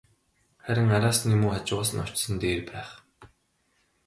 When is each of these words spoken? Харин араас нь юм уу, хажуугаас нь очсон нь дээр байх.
Харин 0.63 0.89
араас 0.97 1.19
нь 1.23 1.33
юм 1.35 1.43
уу, 1.45 1.51
хажуугаас 1.53 1.89
нь 1.93 2.03
очсон 2.05 2.31
нь 2.33 2.41
дээр 2.41 2.61
байх. 2.71 2.89